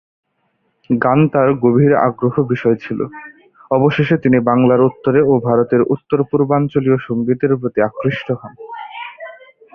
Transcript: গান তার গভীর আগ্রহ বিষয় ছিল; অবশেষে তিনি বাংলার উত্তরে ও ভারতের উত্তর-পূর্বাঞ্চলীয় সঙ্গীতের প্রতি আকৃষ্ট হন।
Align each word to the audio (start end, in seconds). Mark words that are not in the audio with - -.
গান 0.89 1.19
তার 1.33 1.49
গভীর 1.63 1.93
আগ্রহ 2.07 2.35
বিষয় 2.51 2.77
ছিল; 2.83 2.99
অবশেষে 3.71 4.15
তিনি 4.17 4.37
বাংলার 4.49 4.81
উত্তরে 4.81 5.19
ও 5.21 5.43
ভারতের 5.47 5.81
উত্তর-পূর্বাঞ্চলীয় 5.93 6.97
সঙ্গীতের 7.07 7.51
প্রতি 7.57 7.79
আকৃষ্ট 7.81 8.27
হন। 8.39 8.53